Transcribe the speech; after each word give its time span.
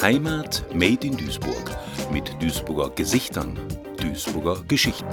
Heimat 0.00 0.64
Made 0.72 1.06
in 1.06 1.16
Duisburg 1.16 1.76
mit 2.12 2.34
Duisburger 2.40 2.90
Gesichtern, 2.94 3.58
Duisburger 4.00 4.62
Geschichten. 4.66 5.06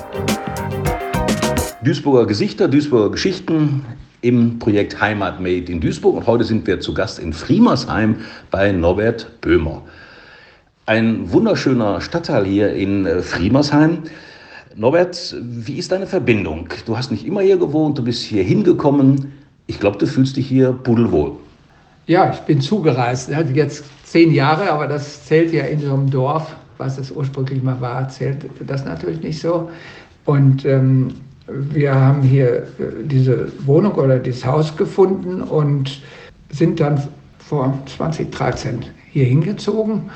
Duisburger 1.84 2.26
Gesichter, 2.26 2.68
Duisburger 2.68 3.12
Geschichten 3.12 3.86
im 4.22 4.60
Projekt 4.60 5.02
Heimat 5.02 5.42
Made 5.42 5.72
in 5.72 5.82
Duisburg. 5.82 6.16
Und 6.16 6.28
heute 6.28 6.46
sind 6.46 6.66
wir 6.66 6.80
zu 6.80 6.94
Gast 6.94 7.20
in 7.20 7.34
Friemersheim 7.34 8.18
bei 8.52 8.72
Norbert 8.72 9.42
Böhmer. 9.42 9.82
Ein 10.86 11.32
wunderschöner 11.32 12.00
Stadtteil 12.00 12.46
hier 12.46 12.74
in 12.74 13.06
äh, 13.06 13.22
Friemersheim. 13.22 14.04
Norbert, 14.76 15.36
wie 15.42 15.78
ist 15.78 15.92
deine 15.92 16.08
Verbindung? 16.08 16.70
Du 16.86 16.98
hast 16.98 17.12
nicht 17.12 17.26
immer 17.26 17.42
hier 17.42 17.58
gewohnt, 17.58 17.98
du 17.98 18.04
bist 18.04 18.24
hier 18.24 18.44
hingekommen. 18.44 19.34
Ich 19.68 19.80
glaube, 19.80 19.98
du 19.98 20.08
fühlst 20.08 20.38
dich 20.38 20.48
hier 20.48 20.72
pudelwohl. 20.72 21.38
Ja, 22.08 22.32
ich 22.32 22.40
bin 22.42 22.62
zugereist. 22.62 23.32
Jetzt 23.54 23.84
zehn 24.04 24.32
Jahre, 24.32 24.72
aber 24.72 24.88
das 24.88 25.26
zählt 25.26 25.52
ja 25.52 25.64
in 25.64 25.80
so 25.80 25.94
einem 25.94 26.10
Dorf, 26.10 26.56
was 26.78 27.00
es 27.00 27.12
ursprünglich 27.12 27.64
mal 27.64 27.82
war, 27.82 28.08
zählt 28.10 28.46
das 28.68 28.86
natürlich 28.86 29.22
nicht 29.22 29.40
so. 29.40 29.70
Und 30.26 30.66
ähm, 30.66 31.16
wir 31.48 31.96
haben 31.96 32.22
hier 32.22 32.58
äh, 32.58 32.64
diese 33.04 33.52
Wohnung 33.66 33.94
oder 33.94 34.20
dieses 34.20 34.46
Haus 34.46 34.76
gefunden 34.76 35.42
und 35.42 36.02
sind 36.52 36.80
dann 36.80 37.02
vor 37.40 37.74
2013 37.86 38.86
hier 39.12 39.26
hingezogen. 39.26 40.10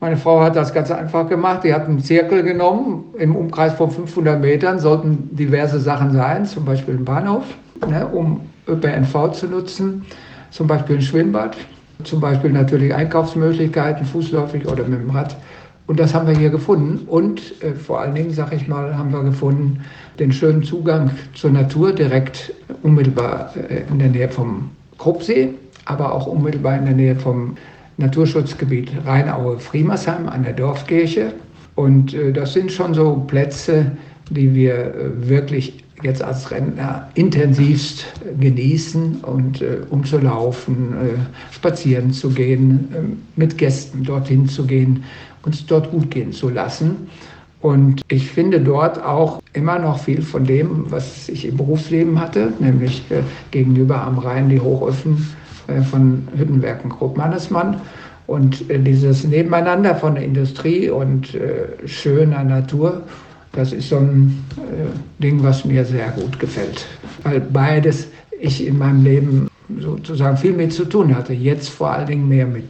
Meine 0.00 0.16
Frau 0.16 0.40
hat 0.40 0.56
das 0.56 0.74
ganz 0.74 0.90
einfach 0.90 1.28
gemacht. 1.28 1.64
Die 1.64 1.72
hat 1.72 1.86
einen 1.86 2.00
Zirkel 2.00 2.42
genommen. 2.42 3.04
Im 3.18 3.34
Umkreis 3.34 3.72
von 3.74 3.90
500 3.90 4.40
Metern 4.40 4.78
sollten 4.78 5.34
diverse 5.34 5.80
Sachen 5.80 6.12
sein, 6.12 6.44
zum 6.44 6.64
Beispiel 6.64 6.94
ein 6.94 7.04
Bahnhof, 7.04 7.44
ne, 7.88 8.06
um 8.06 8.42
ÖPNV 8.68 9.32
zu 9.32 9.46
nutzen, 9.46 10.04
zum 10.50 10.66
Beispiel 10.66 10.96
ein 10.96 11.02
Schwimmbad, 11.02 11.56
zum 12.04 12.20
Beispiel 12.20 12.50
natürlich 12.50 12.94
Einkaufsmöglichkeiten, 12.94 14.06
fußläufig 14.06 14.66
oder 14.66 14.84
mit 14.84 15.00
dem 15.00 15.10
Rad. 15.10 15.36
Und 15.86 16.00
das 16.00 16.14
haben 16.14 16.26
wir 16.26 16.36
hier 16.36 16.50
gefunden. 16.50 17.06
Und 17.06 17.62
äh, 17.62 17.72
vor 17.74 18.00
allen 18.00 18.14
Dingen, 18.14 18.32
sage 18.32 18.56
ich 18.56 18.66
mal, 18.66 18.96
haben 18.96 19.12
wir 19.12 19.22
gefunden 19.22 19.84
den 20.18 20.32
schönen 20.32 20.62
Zugang 20.62 21.10
zur 21.34 21.50
Natur 21.50 21.92
direkt 21.92 22.52
unmittelbar 22.82 23.52
äh, 23.56 23.82
in 23.90 23.98
der 23.98 24.08
Nähe 24.08 24.28
vom 24.28 24.70
Kruppsee, 24.98 25.50
aber 25.84 26.12
auch 26.12 26.26
unmittelbar 26.26 26.76
in 26.76 26.86
der 26.86 26.94
Nähe 26.94 27.16
vom 27.16 27.56
Naturschutzgebiet 27.98 28.90
Rheinaue-Friemersheim 29.06 30.28
an 30.28 30.42
der 30.42 30.54
Dorfkirche. 30.54 31.32
Und 31.76 32.14
äh, 32.14 32.32
das 32.32 32.52
sind 32.52 32.72
schon 32.72 32.94
so 32.94 33.24
Plätze, 33.26 33.92
die 34.30 34.54
wir 34.54 34.74
äh, 34.74 35.28
wirklich 35.28 35.84
jetzt 36.02 36.22
als 36.22 36.50
Rentner 36.50 37.08
intensivst 37.14 38.06
genießen 38.38 39.18
und 39.22 39.62
äh, 39.62 39.78
um 39.90 40.04
zu 40.04 40.18
laufen, 40.18 40.92
äh, 40.92 41.54
spazieren 41.54 42.12
zu 42.12 42.30
gehen, 42.30 42.88
äh, 42.94 42.98
mit 43.36 43.58
Gästen 43.58 44.04
dorthin 44.04 44.48
zu 44.48 44.66
gehen, 44.66 45.04
uns 45.44 45.64
dort 45.66 45.90
gut 45.90 46.10
gehen 46.10 46.32
zu 46.32 46.48
lassen. 46.48 47.08
Und 47.62 48.02
ich 48.08 48.30
finde 48.30 48.60
dort 48.60 49.02
auch 49.02 49.40
immer 49.52 49.78
noch 49.78 49.98
viel 49.98 50.22
von 50.22 50.44
dem, 50.44 50.90
was 50.90 51.28
ich 51.28 51.46
im 51.46 51.56
Berufsleben 51.56 52.20
hatte, 52.20 52.52
nämlich 52.60 53.02
äh, 53.10 53.22
gegenüber 53.50 54.02
am 54.02 54.18
Rhein 54.18 54.48
die 54.48 54.60
Hochöfen 54.60 55.26
äh, 55.66 55.80
von 55.80 56.28
Hüttenwerken 56.36 56.90
Krupp-Mannesmann. 56.90 57.80
Und 58.26 58.68
äh, 58.70 58.78
dieses 58.78 59.24
Nebeneinander 59.24 59.94
von 59.94 60.16
Industrie 60.16 60.90
und 60.90 61.36
schöner 61.86 62.44
Natur 62.44 63.02
das 63.56 63.72
ist 63.72 63.88
so 63.88 63.96
ein 63.96 64.44
äh, 64.56 65.22
Ding, 65.22 65.42
was 65.42 65.64
mir 65.64 65.84
sehr 65.84 66.10
gut 66.10 66.38
gefällt, 66.38 66.86
weil 67.22 67.40
beides 67.40 68.08
ich 68.40 68.66
in 68.66 68.78
meinem 68.78 69.02
Leben 69.02 69.48
sozusagen 69.80 70.36
viel 70.36 70.52
mit 70.52 70.72
zu 70.72 70.84
tun 70.84 71.16
hatte. 71.16 71.32
Jetzt 71.32 71.70
vor 71.70 71.90
allen 71.90 72.06
Dingen 72.06 72.28
mehr 72.28 72.46
mit 72.46 72.64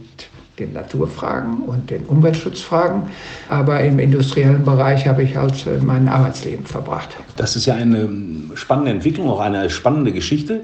den 0.57 0.73
Naturfragen 0.73 1.59
und 1.61 1.89
den 1.89 2.03
Umweltschutzfragen. 2.05 3.03
Aber 3.49 3.79
im 3.81 3.99
industriellen 3.99 4.63
Bereich 4.63 5.07
habe 5.07 5.23
ich 5.23 5.35
halt 5.35 5.67
äh, 5.67 5.77
mein 5.83 6.07
Arbeitsleben 6.07 6.65
verbracht. 6.65 7.09
Das 7.35 7.55
ist 7.55 7.65
ja 7.65 7.75
eine 7.75 8.09
spannende 8.55 8.91
Entwicklung, 8.91 9.29
auch 9.29 9.39
eine 9.39 9.69
spannende 9.69 10.11
Geschichte. 10.11 10.61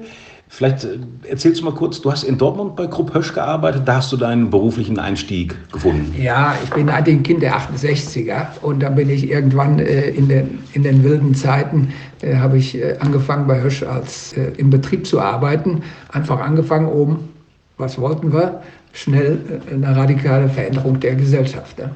Vielleicht 0.54 0.84
äh, 0.84 0.98
erzählst 1.28 1.60
du 1.60 1.64
mal 1.64 1.74
kurz, 1.74 2.00
du 2.00 2.12
hast 2.12 2.22
in 2.22 2.38
Dortmund 2.38 2.76
bei 2.76 2.86
Krupp 2.86 3.12
Hösch 3.12 3.34
gearbeitet, 3.34 3.82
da 3.86 3.96
hast 3.96 4.12
du 4.12 4.16
deinen 4.16 4.50
beruflichen 4.50 5.00
Einstieg 5.00 5.56
gefunden. 5.72 6.14
Ja, 6.16 6.54
ich 6.62 6.70
bin 6.70 6.88
eigentlich 6.88 7.16
ein 7.16 7.22
Kind 7.24 7.42
der 7.42 7.56
68er 7.56 8.60
und 8.62 8.80
dann 8.80 8.94
bin 8.94 9.10
ich 9.10 9.28
irgendwann 9.28 9.80
äh, 9.80 10.10
in, 10.10 10.28
den, 10.28 10.60
in 10.72 10.84
den 10.84 11.02
wilden 11.02 11.34
Zeiten, 11.34 11.92
äh, 12.22 12.36
habe 12.36 12.58
ich 12.58 12.76
äh, 12.76 12.96
angefangen 13.00 13.48
bei 13.48 13.60
Hösch 13.60 13.82
als 13.82 14.32
äh, 14.34 14.52
im 14.56 14.70
Betrieb 14.70 15.08
zu 15.08 15.20
arbeiten. 15.20 15.82
Einfach 16.12 16.38
angefangen, 16.38 16.86
um, 16.86 17.28
was 17.76 17.98
wollten 17.98 18.32
wir? 18.32 18.62
Schnell 18.92 19.40
äh, 19.68 19.74
eine 19.74 19.96
radikale 19.96 20.48
Veränderung 20.48 21.00
der 21.00 21.16
Gesellschaft. 21.16 21.76
Ne? 21.78 21.90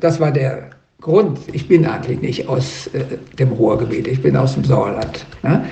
Das 0.00 0.20
war 0.20 0.30
der 0.30 0.70
Grund. 1.00 1.40
Ich 1.52 1.66
bin 1.66 1.84
eigentlich 1.86 2.20
nicht 2.20 2.48
aus 2.48 2.88
dem 3.38 3.48
Ruhrgebiet, 3.48 4.06
ich 4.06 4.22
bin 4.22 4.36
aus 4.36 4.54
dem 4.54 4.64
Sauerland. 4.64 5.26
Ne? 5.42 5.64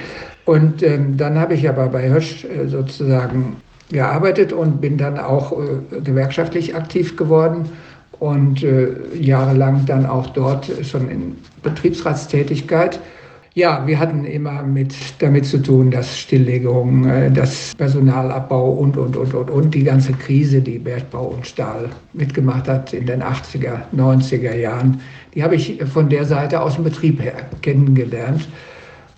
Und 0.49 0.83
ähm, 0.83 1.19
dann 1.19 1.39
habe 1.39 1.53
ich 1.53 1.69
aber 1.69 1.89
bei 1.89 2.09
Hösch 2.09 2.47
äh, 2.47 2.69
sozusagen 2.69 3.57
gearbeitet 3.91 4.51
und 4.51 4.81
bin 4.81 4.97
dann 4.97 5.19
auch 5.19 5.53
äh, 5.53 6.01
gewerkschaftlich 6.01 6.75
aktiv 6.75 7.19
geworden 7.19 7.69
und 8.19 8.63
äh, 8.63 8.95
jahrelang 9.15 9.85
dann 9.85 10.07
auch 10.07 10.29
dort 10.29 10.71
schon 10.85 11.11
in 11.11 11.37
Betriebsratstätigkeit. 11.63 12.99
Ja, 13.53 13.87
wir 13.87 13.99
hatten 13.99 14.25
immer 14.25 14.63
mit, 14.63 14.95
damit 15.19 15.45
zu 15.45 15.59
tun, 15.59 15.91
dass 15.91 16.19
Stilllegung, 16.19 17.07
äh, 17.07 17.31
das 17.31 17.75
Personalabbau 17.77 18.71
und, 18.71 18.97
und, 18.97 19.19
und, 19.19 19.35
und, 19.35 19.51
und 19.51 19.75
die 19.75 19.85
ganze 19.85 20.15
Krise, 20.15 20.63
die 20.63 20.79
Bergbau 20.79 21.27
und 21.27 21.47
Stahl 21.47 21.91
mitgemacht 22.15 22.67
hat 22.69 22.95
in 22.95 23.05
den 23.05 23.23
80er, 23.23 23.81
90er 23.95 24.55
Jahren, 24.55 24.99
die 25.35 25.43
habe 25.43 25.57
ich 25.57 25.79
von 25.93 26.09
der 26.09 26.25
Seite 26.25 26.63
aus 26.63 26.77
dem 26.77 26.85
Betrieb 26.85 27.21
her 27.21 27.35
kennengelernt. 27.61 28.49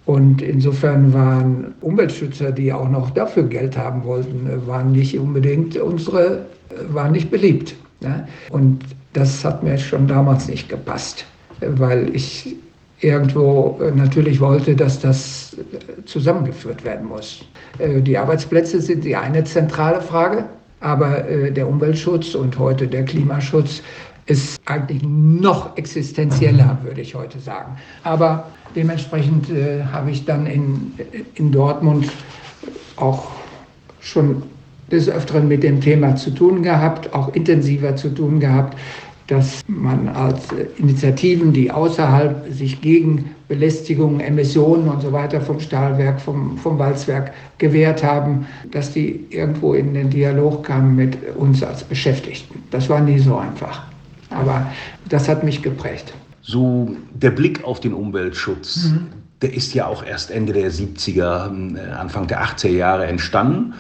Und 0.06 0.42
insofern 0.42 1.12
waren 1.12 1.74
Umweltschützer, 1.80 2.52
die 2.52 2.72
auch 2.72 2.88
noch 2.88 3.10
dafür 3.10 3.44
Geld 3.44 3.76
haben 3.76 4.04
wollten, 4.04 4.48
waren 4.66 4.92
nicht 4.92 5.18
unbedingt 5.18 5.76
unsere, 5.76 6.46
waren 6.88 7.12
nicht 7.12 7.30
beliebt. 7.30 7.76
Ne? 8.00 8.26
Und 8.50 8.80
das 9.12 9.44
hat 9.44 9.62
mir 9.62 9.76
schon 9.78 10.06
damals 10.06 10.48
nicht 10.48 10.68
gepasst, 10.68 11.26
weil 11.60 12.14
ich 12.14 12.56
irgendwo 13.00 13.80
natürlich 13.94 14.40
wollte, 14.40 14.76
dass 14.76 15.00
das 15.00 15.56
zusammengeführt 16.04 16.84
werden 16.84 17.06
muss. 17.06 17.44
Äh, 17.78 18.00
die 18.00 18.16
Arbeitsplätze 18.16 18.80
sind 18.80 19.04
die 19.04 19.16
eine 19.16 19.44
zentrale 19.44 20.00
Frage, 20.00 20.44
aber 20.80 21.28
äh, 21.28 21.50
der 21.50 21.68
Umweltschutz 21.68 22.34
und 22.34 22.58
heute 22.58 22.86
der 22.86 23.04
Klimaschutz 23.04 23.82
ist 24.30 24.60
eigentlich 24.64 25.02
noch 25.02 25.76
existenzieller, 25.76 26.78
würde 26.84 27.00
ich 27.00 27.16
heute 27.16 27.40
sagen. 27.40 27.76
Aber 28.04 28.46
dementsprechend 28.76 29.50
äh, 29.50 29.82
habe 29.82 30.12
ich 30.12 30.24
dann 30.24 30.46
in, 30.46 30.92
in 31.34 31.50
Dortmund 31.50 32.08
auch 32.96 33.26
schon 34.00 34.42
des 34.92 35.08
Öfteren 35.08 35.48
mit 35.48 35.64
dem 35.64 35.80
Thema 35.80 36.14
zu 36.14 36.30
tun 36.30 36.62
gehabt, 36.62 37.12
auch 37.12 37.34
intensiver 37.34 37.96
zu 37.96 38.10
tun 38.10 38.38
gehabt, 38.38 38.76
dass 39.26 39.62
man 39.66 40.08
als 40.08 40.48
Initiativen, 40.78 41.52
die 41.52 41.70
außerhalb 41.70 42.52
sich 42.52 42.80
gegen 42.80 43.30
Belästigung, 43.48 44.20
Emissionen 44.20 44.88
und 44.88 45.02
so 45.02 45.12
weiter 45.12 45.40
vom 45.40 45.58
Stahlwerk, 45.58 46.20
vom, 46.20 46.56
vom 46.58 46.78
Walzwerk 46.78 47.32
gewehrt 47.58 48.04
haben, 48.04 48.46
dass 48.70 48.92
die 48.92 49.26
irgendwo 49.30 49.74
in 49.74 49.94
den 49.94 50.10
Dialog 50.10 50.64
kamen 50.64 50.94
mit 50.94 51.16
uns 51.36 51.62
als 51.62 51.82
Beschäftigten. 51.84 52.62
Das 52.70 52.88
war 52.88 53.00
nie 53.00 53.18
so 53.18 53.36
einfach. 53.36 53.86
Aber 54.30 54.66
das 55.08 55.28
hat 55.28 55.42
mich 55.44 55.62
geprägt. 55.62 56.12
So 56.42 56.96
der 57.12 57.30
Blick 57.30 57.64
auf 57.64 57.80
den 57.80 57.92
Umweltschutz, 57.92 58.84
mhm. 58.84 59.08
der 59.42 59.54
ist 59.54 59.74
ja 59.74 59.86
auch 59.86 60.04
erst 60.04 60.30
Ende 60.30 60.52
der 60.52 60.70
70er, 60.70 61.76
äh, 61.76 61.92
Anfang 61.92 62.26
der 62.26 62.42
80er 62.42 62.68
Jahre 62.68 63.06
entstanden. 63.06 63.74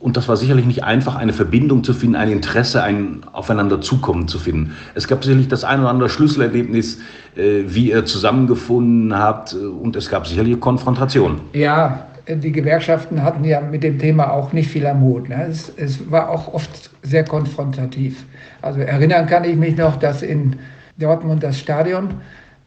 Und 0.00 0.16
das 0.16 0.28
war 0.28 0.36
sicherlich 0.36 0.64
nicht 0.64 0.84
einfach, 0.84 1.16
eine 1.16 1.32
Verbindung 1.32 1.82
zu 1.82 1.92
finden, 1.92 2.14
ein 2.14 2.30
Interesse, 2.30 2.82
ein 2.84 3.22
Aufeinanderzukommen 3.32 4.28
zu 4.28 4.38
finden. 4.38 4.76
Es 4.94 5.08
gab 5.08 5.24
sicherlich 5.24 5.48
das 5.48 5.64
ein 5.64 5.80
oder 5.80 5.90
andere 5.90 6.08
Schlüsselerlebnis, 6.08 6.98
äh, 7.36 7.64
wie 7.66 7.90
ihr 7.90 8.04
zusammengefunden 8.04 9.18
habt, 9.18 9.54
und 9.54 9.96
es 9.96 10.08
gab 10.08 10.26
sicherlich 10.26 10.60
Konfrontationen. 10.60 11.40
Ja, 11.52 12.07
die 12.28 12.52
Gewerkschaften 12.52 13.22
hatten 13.22 13.44
ja 13.44 13.60
mit 13.60 13.82
dem 13.82 13.98
Thema 13.98 14.32
auch 14.32 14.52
nicht 14.52 14.68
viel 14.68 14.86
am 14.86 15.00
Hut. 15.00 15.28
Ne? 15.28 15.46
Es, 15.48 15.72
es, 15.76 16.10
war 16.10 16.28
auch 16.28 16.52
oft 16.52 16.90
sehr 17.02 17.24
konfrontativ. 17.24 18.26
Also 18.62 18.80
erinnern 18.80 19.26
kann 19.26 19.44
ich 19.44 19.56
mich 19.56 19.76
noch, 19.76 19.96
dass 19.96 20.22
in 20.22 20.56
Dortmund 20.98 21.42
das 21.42 21.58
Stadion 21.58 22.20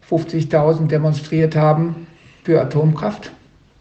50.000 0.10 0.88
demonstriert 0.88 1.56
haben 1.56 2.08
für 2.44 2.62
Atomkraft. 2.62 3.32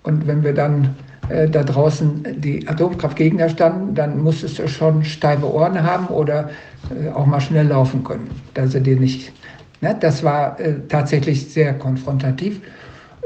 Und 0.03 0.27
wenn 0.27 0.43
wir 0.43 0.55
dann 0.55 0.97
äh, 1.29 1.49
da 1.49 1.63
draußen 1.63 2.41
die 2.41 2.67
Atomkraftgegner 2.69 3.49
standen, 3.49 3.95
dann 3.95 4.23
musstest 4.23 4.59
du 4.59 4.69
schon 4.69 5.05
steife 5.05 5.51
Ohren 5.51 5.83
haben 5.83 6.07
oder 6.09 6.51
äh, 6.91 7.09
auch 7.11 7.27
mal 7.27 7.41
schnell 7.41 7.69
laufen 7.69 8.05
können. 8.05 8.31
Da 8.55 8.67
sind 8.67 8.87
die 8.87 8.97
nicht. 8.97 9.33
Ne? 9.81 9.97
Das 9.99 10.23
war 10.23 10.59
äh, 10.61 10.75
tatsächlich 10.89 11.51
sehr 11.51 11.75
konfrontativ. 11.75 12.61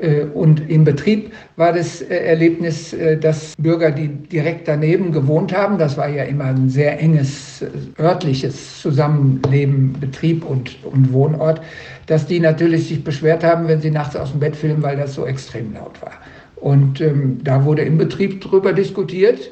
Äh, 0.00 0.24
und 0.24 0.68
im 0.68 0.84
Betrieb 0.84 1.32
war 1.56 1.72
das 1.72 2.02
äh, 2.02 2.16
Erlebnis, 2.16 2.92
äh, 2.92 3.16
dass 3.16 3.54
Bürger, 3.58 3.90
die 3.90 4.08
direkt 4.08 4.68
daneben 4.68 5.12
gewohnt 5.12 5.56
haben, 5.56 5.78
das 5.78 5.96
war 5.96 6.08
ja 6.08 6.24
immer 6.24 6.44
ein 6.44 6.68
sehr 6.68 7.00
enges 7.00 7.64
örtliches 7.98 8.80
Zusammenleben, 8.80 9.94
Betrieb 10.00 10.44
und, 10.44 10.76
und 10.84 11.12
Wohnort, 11.12 11.60
dass 12.06 12.26
die 12.26 12.40
natürlich 12.40 12.88
sich 12.88 13.04
beschwert 13.04 13.44
haben, 13.44 13.68
wenn 13.68 13.80
sie 13.80 13.90
nachts 13.90 14.16
aus 14.16 14.32
dem 14.32 14.40
Bett 14.40 14.56
filmen, 14.56 14.82
weil 14.82 14.96
das 14.96 15.14
so 15.14 15.26
extrem 15.26 15.74
laut 15.74 16.00
war. 16.02 16.12
Und 16.56 17.00
ähm, 17.00 17.38
da 17.44 17.64
wurde 17.64 17.82
im 17.82 17.98
Betrieb 17.98 18.40
darüber 18.40 18.72
diskutiert. 18.72 19.50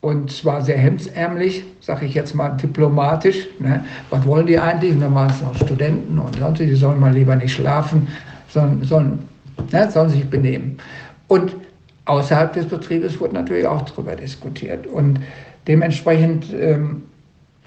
Und 0.00 0.30
zwar 0.30 0.60
sehr 0.60 0.76
hemdsärmlich, 0.76 1.64
sage 1.80 2.04
ich 2.04 2.12
jetzt 2.12 2.34
mal 2.34 2.50
diplomatisch. 2.50 3.46
Ne? 3.58 3.82
Was 4.10 4.26
wollen 4.26 4.46
die 4.46 4.58
eigentlich? 4.58 4.92
Und 4.92 5.00
dann 5.00 5.14
waren 5.14 5.30
es 5.30 5.40
noch 5.40 5.54
Studenten 5.56 6.18
und 6.18 6.36
sonst, 6.36 6.58
die 6.58 6.74
sollen 6.74 7.00
mal 7.00 7.14
lieber 7.14 7.36
nicht 7.36 7.54
schlafen, 7.54 8.08
sollen, 8.48 8.82
sollen 8.84 9.18
ne, 9.72 9.90
sollen 9.90 10.10
sich 10.10 10.28
benehmen. 10.28 10.78
Und 11.28 11.56
außerhalb 12.06 12.52
des 12.52 12.66
Betriebes 12.66 13.18
wurde 13.20 13.34
natürlich 13.34 13.66
auch 13.66 13.82
darüber 13.82 14.14
diskutiert. 14.14 14.86
Und 14.86 15.20
dementsprechend 15.66 16.46
ähm, 16.52 17.02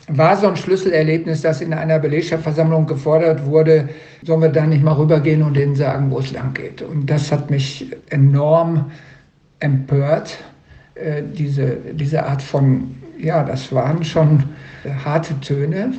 war 0.08 0.38
so 0.38 0.48
ein 0.48 0.56
Schlüsselerlebnis, 0.56 1.42
dass 1.42 1.62
in 1.62 1.74
einer 1.74 2.00
Belegschaftsversammlung 2.00 2.86
gefordert 2.86 3.46
wurde, 3.46 3.90
sollen 4.24 4.42
wir 4.42 4.50
da 4.50 4.66
nicht 4.66 4.84
mal 4.84 4.94
rübergehen 4.94 5.44
und 5.44 5.56
denen 5.56 5.76
sagen, 5.76 6.10
wo 6.12 6.20
es 6.20 6.32
lang 6.32 6.54
geht. 6.54 6.82
Und 6.82 7.10
das 7.10 7.32
hat 7.32 7.50
mich 7.50 7.92
enorm 8.10 8.92
empört, 9.60 10.38
äh, 10.96 11.24
diese, 11.34 11.78
diese 11.94 12.26
Art 12.26 12.42
von, 12.42 12.96
ja, 13.20 13.44
das 13.44 13.74
waren 13.74 14.04
schon 14.04 14.44
harte 15.04 15.38
Töne, 15.42 15.94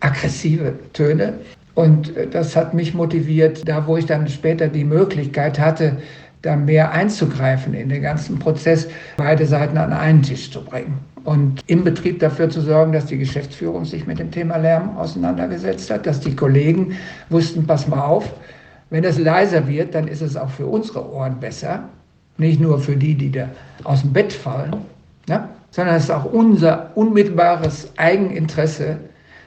aggressive 0.00 0.74
Töne. 0.92 1.34
Und 1.74 2.16
äh, 2.16 2.26
das 2.26 2.56
hat 2.56 2.74
mich 2.74 2.94
motiviert, 2.94 3.66
da 3.68 3.86
wo 3.86 3.96
ich 3.96 4.06
dann 4.06 4.28
später 4.28 4.68
die 4.68 4.84
Möglichkeit 4.84 5.58
hatte, 5.58 5.96
da 6.42 6.56
mehr 6.56 6.92
einzugreifen 6.92 7.74
in 7.74 7.88
den 7.88 8.02
ganzen 8.02 8.38
Prozess, 8.38 8.88
beide 9.16 9.46
Seiten 9.46 9.78
an 9.78 9.92
einen 9.92 10.22
Tisch 10.22 10.50
zu 10.50 10.62
bringen. 10.62 10.98
Und 11.24 11.62
im 11.68 11.84
Betrieb 11.84 12.20
dafür 12.20 12.50
zu 12.50 12.60
sorgen, 12.60 12.92
dass 12.92 13.06
die 13.06 13.16
Geschäftsführung 13.16 13.86
sich 13.86 14.06
mit 14.06 14.18
dem 14.18 14.30
Thema 14.30 14.58
Lärm 14.58 14.96
auseinandergesetzt 14.98 15.90
hat, 15.90 16.06
dass 16.06 16.20
die 16.20 16.36
Kollegen 16.36 16.96
wussten, 17.30 17.66
pass 17.66 17.88
mal 17.88 18.02
auf, 18.02 18.30
wenn 18.90 19.04
es 19.04 19.18
leiser 19.18 19.66
wird, 19.66 19.94
dann 19.94 20.06
ist 20.06 20.20
es 20.20 20.36
auch 20.36 20.50
für 20.50 20.66
unsere 20.66 21.10
Ohren 21.10 21.40
besser. 21.40 21.84
Nicht 22.36 22.60
nur 22.60 22.78
für 22.78 22.94
die, 22.94 23.14
die 23.14 23.30
da 23.30 23.48
aus 23.84 24.02
dem 24.02 24.12
Bett 24.12 24.32
fallen, 24.32 24.76
ne? 25.28 25.48
sondern 25.70 25.96
es 25.96 26.04
ist 26.04 26.10
auch 26.10 26.24
unser 26.26 26.90
unmittelbares 26.94 27.90
Eigeninteresse, 27.96 28.98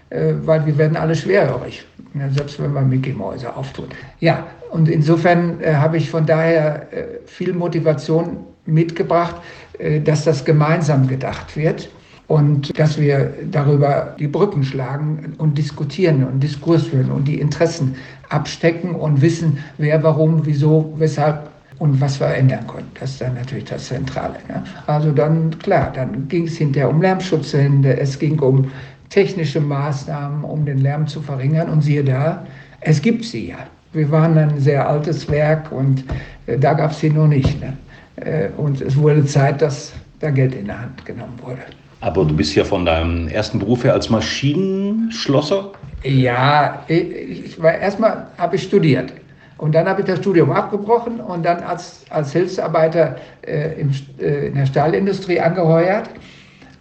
weil 0.09 0.65
wir 0.65 0.77
werden 0.77 0.95
alle 0.95 1.15
schwerhörig, 1.15 1.85
selbst 2.31 2.61
wenn 2.61 2.73
man 2.73 2.89
Mickey 2.89 3.11
Mäuse 3.11 3.53
auftut. 3.55 3.89
Ja, 4.19 4.45
und 4.71 4.89
insofern 4.89 5.61
äh, 5.61 5.73
habe 5.73 5.97
ich 5.97 6.09
von 6.09 6.25
daher 6.25 6.87
äh, 6.91 7.05
viel 7.25 7.53
Motivation 7.53 8.37
mitgebracht, 8.65 9.35
äh, 9.79 10.01
dass 10.01 10.23
das 10.25 10.43
gemeinsam 10.43 11.07
gedacht 11.07 11.55
wird 11.55 11.89
und 12.27 12.77
dass 12.77 12.99
wir 12.99 13.33
darüber 13.49 14.15
die 14.19 14.27
Brücken 14.27 14.63
schlagen 14.63 15.35
und 15.37 15.57
diskutieren 15.57 16.25
und 16.25 16.41
Diskurs 16.41 16.83
führen 16.83 17.11
und 17.11 17.27
die 17.27 17.39
Interessen 17.39 17.95
abstecken 18.29 18.95
und 18.95 19.21
wissen, 19.21 19.59
wer, 19.77 20.03
warum, 20.03 20.45
wieso, 20.45 20.93
weshalb 20.97 21.49
und 21.79 22.01
was 22.01 22.19
wir 22.19 22.27
ändern 22.27 22.65
können. 22.67 22.89
Das 22.99 23.11
ist 23.11 23.21
dann 23.21 23.35
natürlich 23.35 23.65
das 23.65 23.85
Zentrale. 23.85 24.37
Ne? 24.47 24.63
Also 24.87 25.11
dann, 25.11 25.57
klar, 25.59 25.91
dann 25.93 26.27
ging 26.27 26.47
es 26.47 26.57
hinterher 26.57 26.89
um 26.89 27.01
Lärmschutzhände, 27.01 27.97
es 27.99 28.17
ging 28.17 28.39
um 28.39 28.71
technische 29.09 29.59
Maßnahmen, 29.59 30.43
um 30.43 30.65
den 30.65 30.79
Lärm 30.79 31.07
zu 31.07 31.21
verringern. 31.21 31.69
Und 31.69 31.81
siehe 31.81 32.03
da, 32.03 32.45
es 32.81 33.01
gibt 33.01 33.25
sie 33.25 33.49
ja. 33.49 33.57
Wir 33.93 34.11
waren 34.11 34.37
ein 34.37 34.59
sehr 34.59 34.87
altes 34.87 35.29
Werk 35.29 35.71
und 35.71 36.03
äh, 36.45 36.57
da 36.57 36.73
gab 36.73 36.91
es 36.91 36.99
sie 36.99 37.09
noch 37.09 37.27
nicht. 37.27 37.59
Ne? 37.61 37.73
Äh, 38.17 38.49
und 38.57 38.81
es 38.81 38.95
wurde 38.97 39.25
Zeit, 39.25 39.61
dass 39.61 39.93
da 40.19 40.29
Geld 40.29 40.55
in 40.55 40.67
der 40.67 40.81
Hand 40.81 41.05
genommen 41.05 41.39
wurde. 41.41 41.61
Aber 42.01 42.25
du 42.25 42.35
bist 42.35 42.55
ja 42.55 42.63
von 42.63 42.85
deinem 42.85 43.27
ersten 43.27 43.59
Beruf 43.59 43.83
her 43.83 43.93
als 43.93 44.09
Maschinenschlosser? 44.09 45.71
Ja, 46.03 46.83
ich, 46.87 47.45
ich 47.45 47.61
war 47.61 47.73
erstmal 47.73 48.27
habe 48.37 48.55
ich 48.55 48.63
studiert. 48.63 49.11
Und 49.57 49.73
dann 49.73 49.87
habe 49.87 50.01
ich 50.01 50.07
das 50.07 50.19
Studium 50.19 50.51
abgebrochen 50.51 51.19
und 51.19 51.43
dann 51.43 51.63
als, 51.63 52.05
als 52.11 52.31
Hilfsarbeiter 52.31 53.15
äh, 53.41 53.81
im, 53.81 53.91
äh, 54.19 54.47
in 54.47 54.55
der 54.55 54.67
Stahlindustrie 54.67 55.39
angeheuert. 55.39 56.09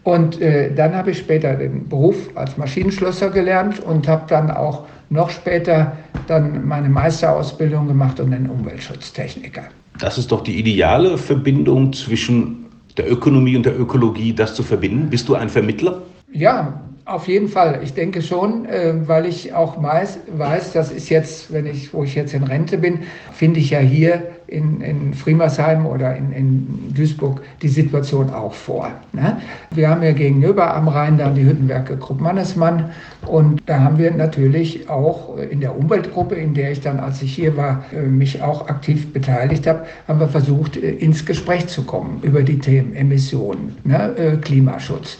Und 0.06 0.40
äh, 0.40 0.72
dann 0.72 0.94
habe 0.94 1.10
ich 1.10 1.18
später 1.18 1.56
den 1.56 1.88
Beruf 1.88 2.30
als 2.36 2.56
Maschinenschlosser 2.56 3.28
gelernt 3.28 3.80
und 3.80 4.06
habe 4.06 4.22
dann 4.28 4.52
auch 4.52 4.84
noch 5.10 5.30
später 5.30 5.96
dann 6.28 6.64
meine 6.64 6.88
Meisterausbildung 6.88 7.88
gemacht 7.88 8.20
und 8.20 8.30
den 8.30 8.48
Umweltschutztechniker. 8.48 9.62
Das 9.98 10.16
ist 10.16 10.30
doch 10.30 10.44
die 10.44 10.60
ideale 10.60 11.18
Verbindung 11.18 11.92
zwischen 11.92 12.66
der 12.96 13.10
Ökonomie 13.10 13.56
und 13.56 13.66
der 13.66 13.76
Ökologie, 13.76 14.32
das 14.32 14.54
zu 14.54 14.62
verbinden. 14.62 15.10
Bist 15.10 15.28
du 15.28 15.34
ein 15.34 15.48
Vermittler? 15.48 16.02
Ja, 16.32 16.80
auf 17.06 17.28
jeden 17.28 17.48
Fall. 17.48 17.80
Ich 17.84 17.94
denke 17.94 18.20
schon, 18.20 18.66
äh, 18.66 18.94
weil 19.06 19.26
ich 19.26 19.54
auch 19.54 19.80
weiß, 19.80 20.72
das 20.72 20.90
ist 20.90 21.08
jetzt, 21.08 21.52
wenn 21.52 21.64
ich, 21.66 21.94
wo 21.94 22.02
ich 22.02 22.16
jetzt 22.16 22.34
in 22.34 22.42
Rente 22.42 22.78
bin, 22.78 23.00
finde 23.32 23.60
ich 23.60 23.70
ja 23.70 23.78
hier 23.78 24.22
in, 24.48 24.80
in 24.80 25.14
Friemersheim 25.14 25.86
oder 25.86 26.16
in, 26.16 26.32
in 26.32 26.94
Duisburg 26.94 27.42
die 27.62 27.68
Situation 27.68 28.30
auch 28.30 28.54
vor. 28.54 28.90
Ne? 29.12 29.40
Wir 29.72 29.88
haben 29.88 30.02
ja 30.02 30.12
gegenüber 30.12 30.74
am 30.74 30.88
Rhein 30.88 31.16
dann 31.18 31.36
die 31.36 31.44
Hüttenwerke 31.44 31.96
Krupp-Mannesmann 31.96 32.90
und 33.26 33.62
da 33.66 33.80
haben 33.80 33.98
wir 33.98 34.10
natürlich 34.10 34.88
auch 34.88 35.36
in 35.36 35.60
der 35.60 35.76
Umweltgruppe, 35.76 36.34
in 36.34 36.54
der 36.54 36.72
ich 36.72 36.80
dann, 36.80 36.98
als 36.98 37.22
ich 37.22 37.34
hier 37.34 37.56
war, 37.56 37.84
äh, 37.92 38.02
mich 38.02 38.42
auch 38.42 38.68
aktiv 38.68 39.12
beteiligt 39.12 39.66
habe, 39.66 39.86
haben 40.08 40.18
wir 40.18 40.28
versucht, 40.28 40.76
äh, 40.76 40.90
ins 40.90 41.24
Gespräch 41.24 41.68
zu 41.68 41.84
kommen 41.84 42.20
über 42.22 42.42
die 42.42 42.58
Themen 42.58 42.94
Emissionen, 42.94 43.76
ne? 43.84 44.38
Klimaschutz 44.42 45.18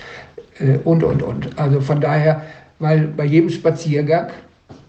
und, 0.85 1.05
und, 1.05 1.23
und. 1.23 1.59
Also 1.59 1.81
von 1.81 2.01
daher, 2.01 2.43
weil 2.79 3.09
bei 3.09 3.25
jedem 3.25 3.51
Spaziergang 3.51 4.29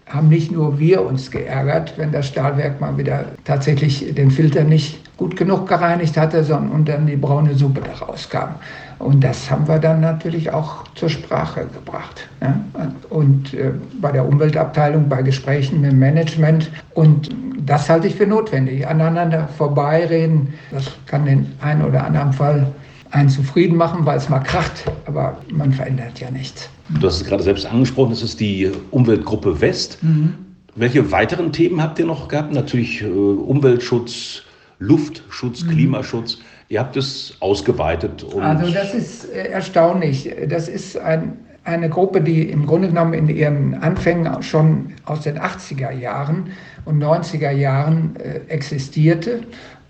haben 0.06 0.28
nicht 0.28 0.50
nur 0.50 0.78
wir 0.78 1.04
uns 1.04 1.30
geärgert, 1.30 1.94
wenn 1.96 2.12
das 2.12 2.28
Stahlwerk 2.28 2.80
mal 2.80 2.96
wieder 2.96 3.26
tatsächlich 3.44 4.14
den 4.14 4.30
Filter 4.30 4.64
nicht 4.64 5.00
gut 5.18 5.36
genug 5.36 5.68
gereinigt 5.68 6.16
hatte, 6.16 6.44
sondern 6.44 6.70
und 6.70 6.88
dann 6.88 7.06
die 7.06 7.16
braune 7.16 7.54
Suppe 7.54 7.82
daraus 7.82 8.28
kam. 8.30 8.54
Und 8.98 9.22
das 9.22 9.50
haben 9.50 9.68
wir 9.68 9.78
dann 9.78 10.00
natürlich 10.00 10.50
auch 10.52 10.84
zur 10.94 11.08
Sprache 11.08 11.66
gebracht. 11.72 12.28
Ne? 12.40 12.64
Und 13.10 13.54
äh, 13.54 13.72
bei 14.00 14.10
der 14.12 14.26
Umweltabteilung, 14.26 15.08
bei 15.08 15.22
Gesprächen 15.22 15.80
mit 15.82 15.92
dem 15.92 15.98
Management. 15.98 16.70
Und 16.94 17.30
das 17.64 17.88
halte 17.88 18.08
ich 18.08 18.16
für 18.16 18.26
notwendig. 18.26 18.86
Aneinander 18.86 19.48
vorbeireden, 19.56 20.54
das 20.72 20.90
kann 21.06 21.26
den 21.26 21.52
einen 21.60 21.84
oder 21.84 22.04
anderen 22.04 22.32
Fall 22.32 22.66
einen 23.10 23.28
zufrieden 23.28 23.76
machen, 23.76 24.04
weil 24.06 24.18
es 24.18 24.28
mal 24.28 24.40
kracht, 24.40 24.84
aber 25.06 25.38
man 25.50 25.72
verändert 25.72 26.20
ja 26.20 26.30
nichts. 26.30 26.68
Du 27.00 27.06
hast 27.06 27.20
es 27.20 27.24
gerade 27.24 27.42
selbst 27.42 27.66
angesprochen, 27.66 28.10
das 28.10 28.22
ist 28.22 28.40
die 28.40 28.70
Umweltgruppe 28.90 29.60
West. 29.60 30.02
Mhm. 30.02 30.34
Welche 30.74 31.10
weiteren 31.10 31.52
Themen 31.52 31.82
habt 31.82 31.98
ihr 31.98 32.06
noch 32.06 32.28
gehabt? 32.28 32.52
Natürlich 32.52 33.02
äh, 33.02 33.06
Umweltschutz, 33.06 34.42
Luftschutz, 34.78 35.64
mhm. 35.64 35.70
Klimaschutz. 35.70 36.38
Ihr 36.68 36.80
habt 36.80 36.96
es 36.96 37.34
ausgeweitet. 37.40 38.24
also 38.40 38.72
das 38.72 38.94
ist 38.94 39.32
äh, 39.32 39.48
erstaunlich. 39.48 40.30
Das 40.48 40.68
ist 40.68 40.98
ein, 40.98 41.38
eine 41.64 41.88
Gruppe, 41.88 42.20
die 42.20 42.48
im 42.50 42.66
Grunde 42.66 42.88
genommen 42.88 43.14
in 43.14 43.28
ihren 43.28 43.74
Anfängen 43.74 44.42
schon 44.42 44.92
aus 45.04 45.22
den 45.22 45.38
80er 45.38 45.90
Jahren 45.92 46.50
und 46.84 47.02
90er 47.02 47.50
Jahren 47.50 48.16
äh, 48.16 48.40
existierte 48.48 49.40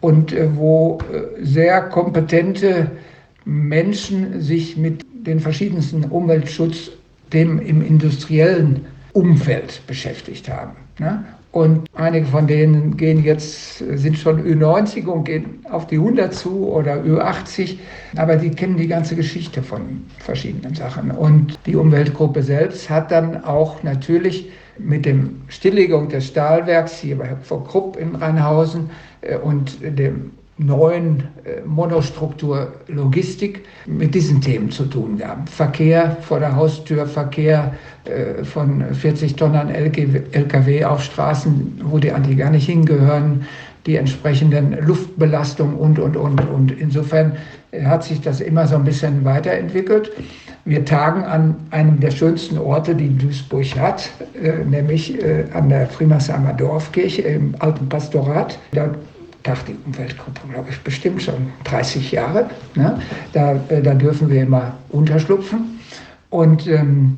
und 0.01 0.33
äh, 0.33 0.49
wo 0.57 0.99
äh, 1.13 1.45
sehr 1.45 1.83
kompetente 1.83 2.91
Menschen 3.45 4.41
sich 4.41 4.77
mit 4.77 5.05
den 5.27 5.41
verschiedensten 5.41 6.05
Umweltschutzthemen 6.05 7.61
im 7.61 7.83
industriellen 7.83 8.87
Umfeld 9.13 9.83
beschäftigt 9.87 10.49
haben. 10.49 10.73
Ne? 10.99 11.25
Und 11.51 11.89
einige 11.95 12.27
von 12.27 12.47
denen 12.47 12.97
gehen 12.97 13.25
jetzt, 13.25 13.79
sind 13.79 14.19
schon 14.19 14.45
Ü90 14.45 15.07
und 15.07 15.25
gehen 15.25 15.61
auf 15.71 15.87
die 15.87 15.97
100 15.97 16.33
zu 16.35 16.69
oder 16.69 17.03
Ü80, 17.03 17.79
aber 18.17 18.37
die 18.37 18.51
kennen 18.51 18.77
die 18.77 18.87
ganze 18.87 19.17
Geschichte 19.17 19.63
von 19.63 20.05
verschiedenen 20.19 20.75
Sachen. 20.75 21.11
Und 21.11 21.59
die 21.65 21.75
Umweltgruppe 21.75 22.43
selbst 22.43 22.91
hat 22.91 23.11
dann 23.11 23.45
auch 23.45 23.83
natürlich 23.83 24.51
mit 24.79 25.07
dem 25.07 25.41
Stilllegung 25.49 26.11
des 26.11 26.27
Stahlwerks 26.27 26.99
hier 26.99 27.17
bei 27.17 27.29
Krupp 27.49 27.97
in 27.97 28.15
Rheinhausen 28.15 28.91
äh, 28.91 29.08
und 29.43 29.79
dem 29.83 30.31
neuen 30.59 31.23
äh, 31.45 31.63
Monostruktur 31.65 32.73
Logistik 32.89 33.65
mit 33.87 34.15
diesen 34.15 34.41
Themen 34.41 34.71
zu 34.71 34.85
tun 34.85 35.19
gehabt. 35.19 35.49
Verkehr 35.49 36.17
vor 36.21 36.41
der 36.41 36.55
Haustür, 36.57 37.07
Verkehr 37.07 37.75
äh, 38.05 38.45
von 38.45 38.85
40 38.93 39.37
Tonnen 39.37 39.71
LKW 39.71 40.85
auf 40.85 41.03
Straßen, 41.03 41.81
wo 41.85 41.99
die 41.99 42.13
eigentlich 42.13 42.39
gar 42.39 42.51
nicht 42.51 42.67
hingehören, 42.67 43.47
die 43.89 43.97
entsprechenden 43.97 44.79
Luftbelastungen 44.87 45.75
und, 45.75 45.99
und, 45.99 46.17
und. 46.17 46.41
Und 46.49 46.71
insofern 46.71 47.33
hat 47.85 48.05
sich 48.05 48.21
das 48.21 48.41
immer 48.41 48.69
so 48.69 48.77
ein 48.77 48.85
bisschen 48.85 49.25
weiterentwickelt. 49.25 50.13
Wir 50.65 50.85
tagen 50.85 51.25
an 51.25 51.57
einem 51.71 51.99
der 51.99 52.13
schönsten 52.13 52.59
Orte, 52.59 52.95
die 52.95 53.09
Duisburg 53.17 53.77
hat, 53.77 54.11
nämlich 54.67 55.19
an 55.55 55.71
der 55.71 55.87
Friemersheimer 55.87 56.53
Dorfkirche 56.53 57.23
im 57.23 57.55
alten 57.59 57.89
Pastorat. 57.89 58.59
Da 58.73 58.91
Tag 59.49 59.65
die 59.67 59.77
Umweltgruppe, 59.87 60.41
glaube 60.53 60.69
ich, 60.71 60.81
bestimmt 60.81 61.23
schon 61.23 61.53
30 61.65 62.13
Jahre. 62.13 62.51
Ne? 62.75 63.01
Da, 63.33 63.55
äh, 63.69 63.81
da 63.83 63.95
dürfen 63.95 64.29
wir 64.29 64.43
immer 64.43 64.75
unterschlupfen. 64.91 65.81
Und 66.31 66.67
ähm, 66.67 67.17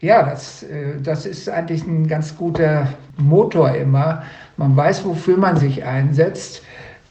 ja, 0.00 0.22
das, 0.24 0.64
äh, 0.64 1.00
das 1.02 1.26
ist 1.26 1.48
eigentlich 1.48 1.86
ein 1.86 2.08
ganz 2.08 2.36
guter 2.36 2.88
Motor 3.16 3.74
immer. 3.74 4.22
Man 4.56 4.76
weiß, 4.76 5.04
wofür 5.04 5.36
man 5.36 5.56
sich 5.56 5.84
einsetzt. 5.84 6.62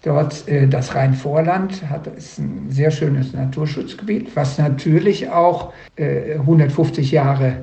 Dort 0.04 0.48
äh, 0.48 0.68
das 0.68 0.96
Rheinvorland 0.96 1.90
hat, 1.90 2.08
ist 2.08 2.38
ein 2.40 2.68
sehr 2.70 2.92
schönes 2.92 3.34
Naturschutzgebiet, 3.34 4.36
was 4.36 4.58
natürlich 4.58 5.30
auch 5.30 5.74
äh, 5.96 6.34
150 6.36 7.12
Jahre 7.12 7.58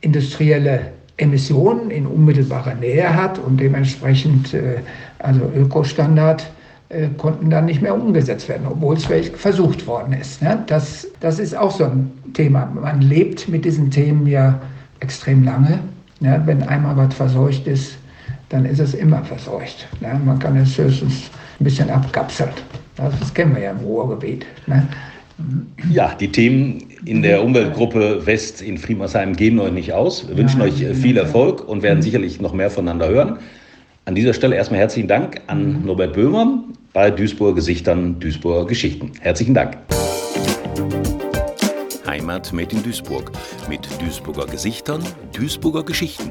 industrielle 0.00 0.92
Emissionen 1.16 1.90
in 1.90 2.06
unmittelbarer 2.06 2.74
Nähe 2.74 3.14
hat 3.14 3.38
und 3.38 3.60
dementsprechend 3.60 4.54
äh, 4.54 4.78
also 5.18 5.50
Ökostandard 5.54 6.50
äh, 6.88 7.08
konnten 7.18 7.50
dann 7.50 7.66
nicht 7.66 7.82
mehr 7.82 7.94
umgesetzt 7.94 8.48
werden, 8.48 8.66
obwohl 8.68 8.96
es 8.96 9.06
versucht 9.34 9.86
worden 9.86 10.12
ist. 10.12 10.42
Ne? 10.42 10.62
Das, 10.66 11.06
das 11.20 11.38
ist 11.38 11.56
auch 11.56 11.70
so 11.70 11.84
ein 11.84 12.10
Thema. 12.32 12.66
Man 12.66 13.02
lebt 13.02 13.48
mit 13.48 13.64
diesen 13.64 13.90
Themen 13.90 14.26
ja 14.26 14.60
extrem 15.00 15.44
lange. 15.44 15.80
Ne? 16.20 16.42
Wenn 16.46 16.62
einmal 16.62 16.96
was 16.96 17.14
verseucht 17.14 17.66
ist, 17.66 17.96
dann 18.50 18.64
ist 18.64 18.80
es 18.80 18.94
immer 18.94 19.24
verseucht. 19.24 19.88
Ne? 20.00 20.20
Man 20.24 20.38
kann 20.38 20.56
es 20.56 20.76
höchstens 20.76 21.30
ein 21.58 21.64
bisschen 21.64 21.88
abkapseln. 21.88 22.50
Das 22.96 23.32
kennen 23.32 23.54
wir 23.54 23.62
ja 23.62 23.70
im 23.70 23.78
Ruhrgebiet. 23.78 24.44
Ne? 24.66 24.86
Ja, 25.90 26.14
die 26.20 26.30
Themen 26.30 26.84
in 27.06 27.22
der 27.22 27.42
Umweltgruppe 27.42 28.26
West 28.26 28.60
in 28.60 28.76
Friedrichshain 28.76 29.34
gehen 29.34 29.58
euch 29.58 29.72
nicht 29.72 29.92
aus. 29.92 30.28
Wir 30.28 30.36
wünschen 30.36 30.60
euch 30.60 30.82
äh, 30.82 30.94
viel 30.94 31.16
Erfolg 31.16 31.66
und 31.66 31.82
werden 31.82 32.02
sicherlich 32.02 32.40
noch 32.42 32.52
mehr 32.52 32.70
voneinander 32.70 33.08
hören. 33.08 33.38
An 34.04 34.14
dieser 34.14 34.34
Stelle 34.34 34.56
erstmal 34.56 34.80
herzlichen 34.80 35.08
Dank 35.08 35.40
an 35.46 35.84
Norbert 35.84 36.12
Böhmer 36.12 36.64
bei 36.92 37.10
Duisburger 37.10 37.54
Gesichtern, 37.54 38.18
Duisburger 38.18 38.66
Geschichten. 38.66 39.12
Herzlichen 39.20 39.54
Dank. 39.54 39.78
Heimat 42.06 42.52
made 42.52 42.74
in 42.74 42.82
Duisburg 42.82 43.30
mit 43.68 43.88
Duisburger 44.02 44.46
Gesichtern, 44.46 45.00
Duisburger 45.32 45.84
Geschichten. 45.84 46.30